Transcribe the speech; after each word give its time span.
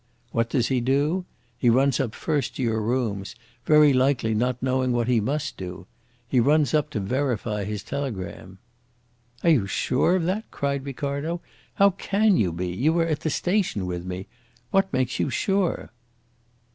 What 0.31 0.49
does 0.49 0.69
he 0.69 0.81
do? 0.81 1.25
He 1.59 1.69
runs 1.69 1.99
up 1.99 2.15
first 2.15 2.55
to 2.55 2.63
your 2.63 2.81
rooms, 2.81 3.35
very 3.67 3.93
likely 3.93 4.33
not 4.33 4.55
yet 4.55 4.63
knowing 4.63 4.93
what 4.93 5.07
he 5.07 5.19
must 5.21 5.57
do. 5.57 5.85
He 6.27 6.39
runs 6.39 6.73
up 6.73 6.89
to 6.89 6.99
verify 6.99 7.65
his 7.65 7.83
telegram." 7.83 8.57
"Are 9.43 9.51
you 9.51 9.67
sure 9.67 10.15
of 10.15 10.23
that?" 10.23 10.49
cried 10.49 10.85
Ricardo. 10.87 11.39
"How 11.75 11.91
can 11.91 12.35
you 12.35 12.51
be? 12.51 12.69
You 12.69 12.93
were 12.93 13.05
at 13.05 13.19
the 13.19 13.29
station 13.29 13.85
with 13.85 14.03
me. 14.03 14.25
What 14.71 14.91
makes 14.91 15.19
you 15.19 15.29
sure?" 15.29 15.91